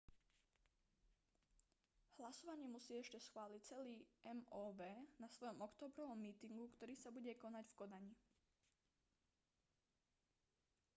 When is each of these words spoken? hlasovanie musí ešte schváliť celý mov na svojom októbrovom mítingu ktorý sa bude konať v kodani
hlasovanie 2.17 2.65
musí 2.75 2.93
ešte 3.03 3.19
schváliť 3.27 3.61
celý 3.71 3.95
mov 4.25 4.73
na 5.21 5.27
svojom 5.35 5.57
októbrovom 5.67 6.17
mítingu 6.27 6.63
ktorý 6.75 6.95
sa 6.97 7.13
bude 7.17 7.33
konať 7.43 7.65
v 7.69 7.77
kodani 7.79 8.13